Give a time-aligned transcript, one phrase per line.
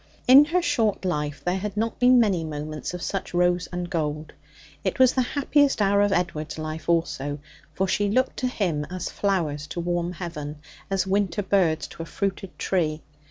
[0.27, 4.33] In her short life there had not been many moments of such rose and gold.
[4.83, 7.37] It was the happiest hour of Edward's life also;
[7.75, 10.55] for she looked to him as flowers to warm heaven,
[10.89, 13.03] as winter birds to a fruited tree.